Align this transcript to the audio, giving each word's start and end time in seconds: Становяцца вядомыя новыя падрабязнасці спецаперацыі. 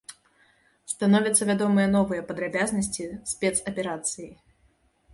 Становяцца 0.93 1.43
вядомыя 1.51 1.87
новыя 1.97 2.21
падрабязнасці 2.33 3.03
спецаперацыі. 3.37 4.31